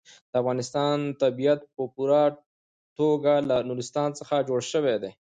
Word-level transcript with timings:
د 0.31 0.33
افغانستان 0.41 0.97
طبیعت 1.21 1.61
په 1.75 1.83
پوره 1.95 2.23
توګه 2.97 3.33
له 3.49 3.55
نورستان 3.69 4.09
څخه 4.19 4.45
جوړ 4.47 4.61
شوی 4.71 4.95
دی. 5.03 5.11